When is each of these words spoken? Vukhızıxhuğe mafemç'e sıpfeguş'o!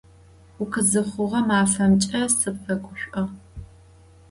Vukhızıxhuğe 0.57 1.41
mafemç'e 1.47 2.19
sıpfeguş'o! 2.39 3.23